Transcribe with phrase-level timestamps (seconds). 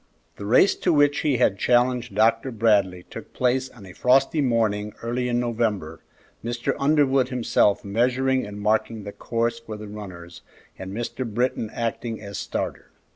[0.37, 2.49] The race to which he had challenged Dr.
[2.49, 6.01] Bradley took place on a frosty morning early in November,
[6.43, 6.73] Mr.
[6.79, 10.41] Underwood himself measuring and marking the course for the runners
[10.75, 11.23] and Mr.
[11.23, 12.89] Britton acting as starter.